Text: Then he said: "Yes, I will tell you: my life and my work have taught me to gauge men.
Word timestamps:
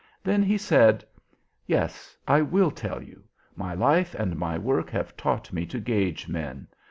Then 0.23 0.41
he 0.41 0.57
said: 0.57 1.05
"Yes, 1.67 2.17
I 2.27 2.41
will 2.41 2.71
tell 2.71 3.03
you: 3.03 3.23
my 3.55 3.75
life 3.75 4.15
and 4.15 4.35
my 4.35 4.57
work 4.57 4.89
have 4.89 5.15
taught 5.15 5.53
me 5.53 5.63
to 5.67 5.79
gauge 5.79 6.27
men. 6.27 6.65